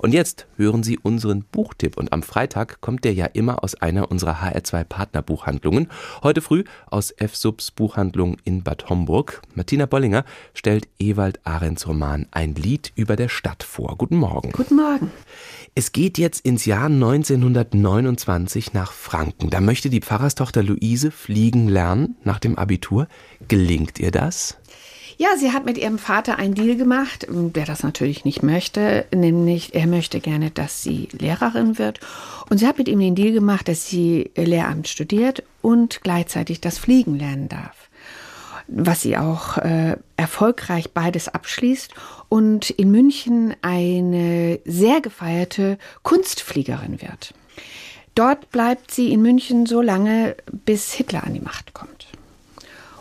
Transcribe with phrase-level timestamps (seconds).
[0.00, 4.12] Und jetzt hören Sie unseren Buchtipp und am Freitag kommt der ja immer aus einer
[4.12, 5.88] unserer HR2 Partnerbuchhandlungen.
[6.22, 9.42] Heute früh aus F-Subs Buchhandlung in Bad Homburg.
[9.56, 10.24] Martina Bollinger
[10.54, 13.96] stellt Ewald Ahrens Roman Ein Lied über der Stadt vor.
[13.98, 14.52] Guten Morgen.
[14.52, 15.10] Guten Morgen.
[15.74, 19.50] Es geht jetzt ins Jahr 1929 nach Franken.
[19.50, 23.08] Da möchte die Pfarrerstochter Luise fliegen lernen nach dem Abitur.
[23.48, 24.58] Gelingt ihr das?
[25.20, 29.74] Ja, sie hat mit ihrem Vater einen Deal gemacht, der das natürlich nicht möchte, nämlich
[29.74, 31.98] er möchte gerne, dass sie Lehrerin wird.
[32.48, 36.78] Und sie hat mit ihm den Deal gemacht, dass sie Lehramt studiert und gleichzeitig das
[36.78, 37.88] Fliegen lernen darf.
[38.68, 41.92] Was sie auch äh, erfolgreich beides abschließt
[42.28, 47.34] und in München eine sehr gefeierte Kunstfliegerin wird.
[48.14, 52.06] Dort bleibt sie in München so lange, bis Hitler an die Macht kommt.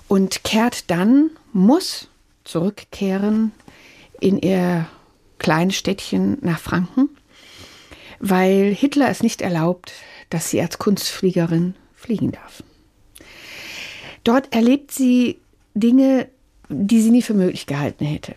[0.07, 2.07] Und kehrt dann muss
[2.47, 3.51] zurückkehren
[4.19, 4.87] in ihr
[5.37, 7.09] kleines Städtchen nach Franken,
[8.19, 9.93] weil Hitler es nicht erlaubt,
[10.29, 12.63] dass sie als Kunstfliegerin fliegen darf.
[14.23, 15.39] Dort erlebt sie
[15.73, 16.27] Dinge,
[16.69, 18.35] die sie nie für möglich gehalten hätte.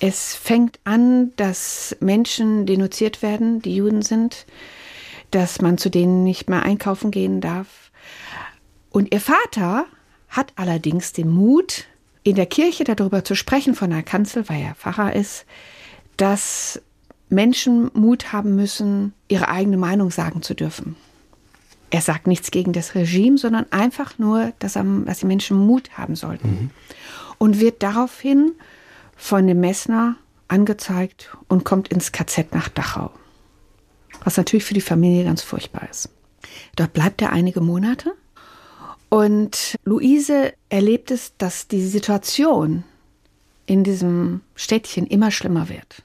[0.00, 4.46] Es fängt an, dass Menschen denunziert werden, die Juden sind,
[5.30, 7.90] dass man zu denen nicht mehr einkaufen gehen darf.
[8.90, 9.86] Und ihr Vater
[10.28, 11.86] hat allerdings den Mut,
[12.24, 15.44] in der Kirche darüber zu sprechen, von der Kanzel, weil er Pfarrer ist,
[16.16, 16.80] dass
[17.28, 20.96] Menschen Mut haben müssen, ihre eigene Meinung sagen zu dürfen.
[21.90, 25.90] Er sagt nichts gegen das Regime, sondern einfach nur, dass, er, dass die Menschen Mut
[25.98, 26.48] haben sollten.
[26.48, 26.70] Mhm.
[27.38, 28.52] Und wird daraufhin
[29.16, 30.16] von dem Messner
[30.48, 33.10] angezeigt und kommt ins KZ nach Dachau.
[34.24, 36.08] Was natürlich für die Familie ganz furchtbar ist.
[36.76, 38.12] Dort bleibt er einige Monate
[39.12, 42.82] und Luise erlebt es, dass die Situation
[43.66, 46.02] in diesem Städtchen immer schlimmer wird.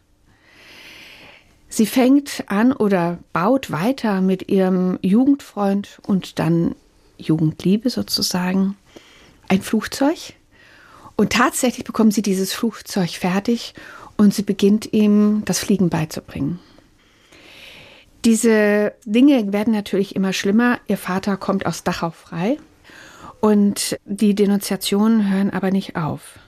[1.70, 6.76] Sie fängt an oder baut weiter mit ihrem Jugendfreund und dann
[7.18, 8.76] Jugendliebe sozusagen
[9.48, 10.34] ein Flugzeug.
[11.16, 13.74] Und tatsächlich bekommt sie dieses Flugzeug fertig
[14.18, 16.60] und sie beginnt ihm das Fliegen beizubringen.
[18.26, 20.82] Diese Dinge werden natürlich immer schlimmer.
[20.88, 22.58] Ihr Vater kommt aus Dachau frei
[23.40, 26.40] und die Denunziationen hören aber nicht auf.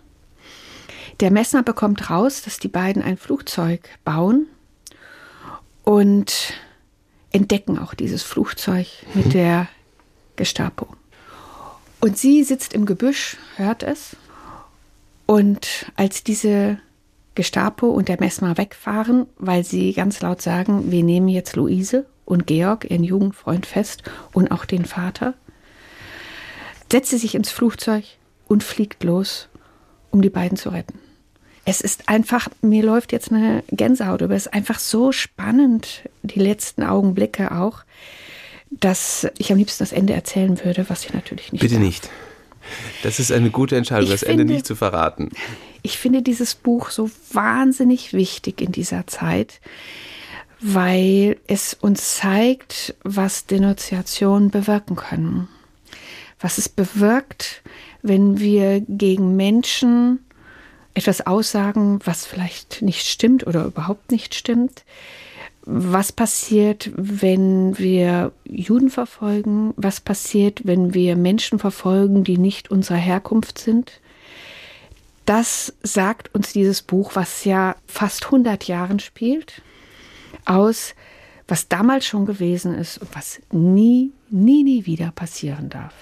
[1.19, 4.47] Der Messner bekommt raus, dass die beiden ein Flugzeug bauen
[5.83, 6.53] und
[7.31, 9.31] entdecken auch dieses Flugzeug mit mhm.
[9.31, 9.67] der
[10.35, 10.88] Gestapo.
[11.99, 14.16] Und sie sitzt im Gebüsch, hört es.
[15.25, 16.79] Und als diese
[17.35, 22.47] Gestapo und der Messner wegfahren, weil sie ganz laut sagen, wir nehmen jetzt Luise und
[22.47, 25.35] Georg, ihren Jugendfreund, fest und auch den Vater,
[26.91, 28.03] setzt sie sich ins Flugzeug
[28.47, 29.47] und fliegt los,
[30.11, 31.00] um die beiden zu retten.
[31.66, 34.35] Es ist einfach, mir läuft jetzt eine Gänsehaut über.
[34.35, 37.83] Es ist einfach so spannend, die letzten Augenblicke auch,
[38.72, 41.61] dass ich am liebsten das Ende erzählen würde, was ich natürlich nicht.
[41.61, 41.83] Bitte darf.
[41.83, 42.09] nicht.
[43.03, 45.29] Das ist eine gute Entscheidung, ich das finde, Ende nicht zu verraten.
[45.81, 49.59] Ich finde dieses Buch so wahnsinnig wichtig in dieser Zeit,
[50.59, 55.47] weil es uns zeigt, was Denunziationen bewirken können
[56.39, 57.61] was es bewirkt,
[58.01, 60.19] wenn wir gegen Menschen
[60.94, 64.83] etwas aussagen, was vielleicht nicht stimmt oder überhaupt nicht stimmt.
[65.63, 69.73] Was passiert, wenn wir Juden verfolgen?
[69.78, 73.99] Was passiert, wenn wir Menschen verfolgen, die nicht unserer Herkunft sind?
[75.25, 79.61] Das sagt uns dieses Buch, was ja fast 100 Jahren spielt,
[80.45, 80.95] aus,
[81.47, 85.94] was damals schon gewesen ist und was nie, nie, nie wieder passieren darf.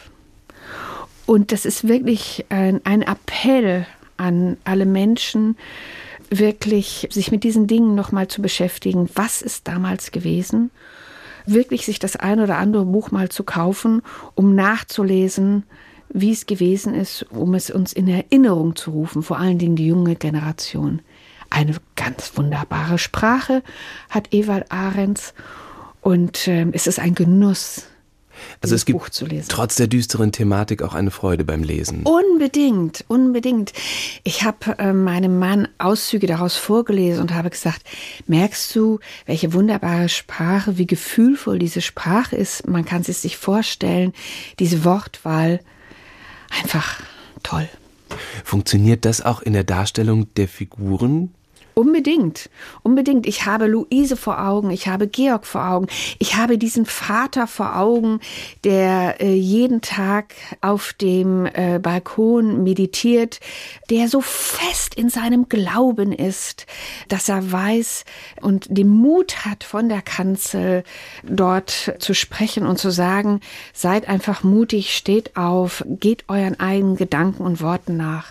[1.27, 5.57] Und das ist wirklich ein, ein Appell an alle Menschen,
[6.29, 9.09] wirklich sich mit diesen Dingen nochmal zu beschäftigen.
[9.13, 10.71] Was ist damals gewesen?
[11.45, 14.01] Wirklich sich das ein oder andere Buch mal zu kaufen,
[14.35, 15.63] um nachzulesen,
[16.07, 19.87] wie es gewesen ist, um es uns in Erinnerung zu rufen, vor allen Dingen die
[19.87, 21.01] junge Generation.
[21.49, 23.63] Eine ganz wunderbare Sprache
[24.09, 25.33] hat Ewald Ahrens
[25.99, 27.87] und äh, es ist ein Genuss,
[28.61, 28.99] also es gibt
[29.47, 32.03] trotz der düsteren Thematik auch eine Freude beim Lesen.
[32.03, 33.73] Unbedingt, unbedingt.
[34.23, 37.83] Ich habe äh, meinem Mann Auszüge daraus vorgelesen und habe gesagt,
[38.27, 42.67] merkst du, welche wunderbare Sprache, wie gefühlvoll diese Sprache ist.
[42.67, 44.13] Man kann es sich vorstellen,
[44.59, 45.59] diese Wortwahl,
[46.61, 47.01] einfach
[47.43, 47.67] toll.
[48.43, 51.33] Funktioniert das auch in der Darstellung der Figuren?
[51.77, 52.49] Unbedingt,
[52.81, 53.27] unbedingt.
[53.27, 55.85] Ich habe Luise vor Augen, ich habe Georg vor Augen,
[56.17, 58.19] ich habe diesen Vater vor Augen,
[58.63, 63.39] der äh, jeden Tag auf dem äh, Balkon meditiert,
[63.91, 66.65] der so fest in seinem Glauben ist,
[67.09, 68.05] dass er weiß
[68.41, 70.83] und den Mut hat, von der Kanzel
[71.21, 73.39] dort zu sprechen und zu sagen,
[73.71, 78.29] seid einfach mutig, steht auf, geht euren eigenen Gedanken und Worten nach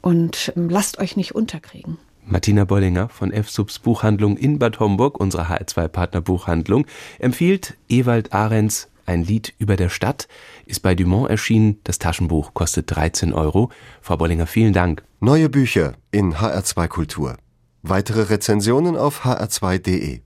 [0.00, 1.98] und ähm, lasst euch nicht unterkriegen.
[2.24, 6.86] Martina Bollinger von F-Subs Buchhandlung in Bad Homburg, unserer HR2-Partnerbuchhandlung,
[7.18, 10.28] empfiehlt Ewald Ahrens ein Lied über der Stadt,
[10.64, 11.78] ist bei Dumont erschienen.
[11.84, 13.70] Das Taschenbuch kostet 13 Euro.
[14.00, 15.02] Frau Bollinger, vielen Dank.
[15.20, 17.36] Neue Bücher in HR2 Kultur.
[17.82, 20.22] Weitere Rezensionen auf hr2.de.